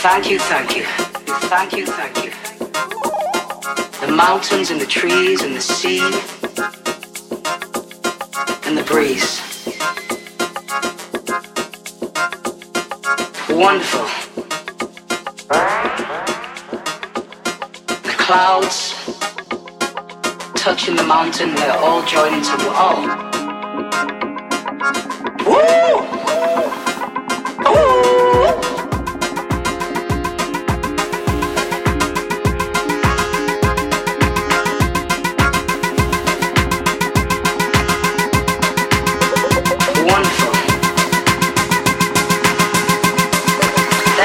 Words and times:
Thank 0.00 0.30
you, 0.30 0.38
thank 0.38 0.76
you. 0.76 0.84
Thank 1.48 1.72
you, 1.72 1.84
thank 1.84 2.24
you. 2.24 2.30
The 4.06 4.12
mountains 4.14 4.70
and 4.70 4.80
the 4.80 4.86
trees 4.86 5.42
and 5.42 5.56
the 5.56 5.60
sea 5.60 5.98
and 8.64 8.78
the 8.78 8.84
breeze. 8.84 9.40
Wonderful. 13.50 14.06
The 18.04 18.14
clouds 18.18 18.94
touching 20.54 20.94
the 20.94 21.02
mountain, 21.02 21.56
they're 21.56 21.76
all 21.78 22.04
joining 22.04 22.42
to, 22.42 22.56
oh, 22.56 23.27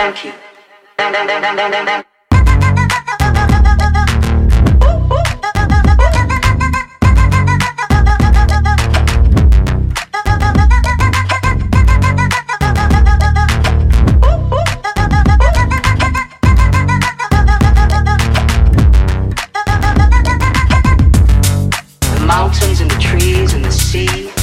thank 0.04 0.26
you. 0.26 0.34
The 22.12 22.26
mountains 22.28 22.82
and 22.82 22.92
the 22.92 23.00
trees 23.00 23.54
and 23.54 23.64
the 23.64 23.72
sea 23.72 24.43